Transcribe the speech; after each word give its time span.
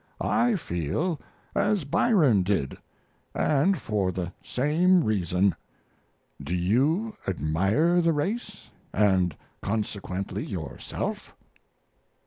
I 0.19 0.55
feel 0.55 1.21
as 1.53 1.83
Byron 1.83 2.41
did, 2.41 2.75
and 3.35 3.77
for 3.77 4.11
the 4.11 4.33
same 4.41 5.03
reason. 5.03 5.53
Do 6.41 6.55
you 6.55 7.15
admire 7.27 8.01
the 8.01 8.11
race 8.11 8.71
(& 9.15 9.61
consequently 9.61 10.43
yourself)? 10.43 11.35